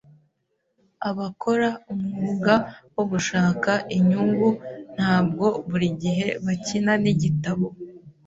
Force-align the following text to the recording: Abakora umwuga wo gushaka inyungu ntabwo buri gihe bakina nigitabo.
Abakora 1.09 1.69
umwuga 1.93 2.53
wo 2.95 3.03
gushaka 3.11 3.71
inyungu 3.97 4.49
ntabwo 4.95 5.45
buri 5.69 5.87
gihe 6.01 6.27
bakina 6.45 6.93
nigitabo. 7.03 7.65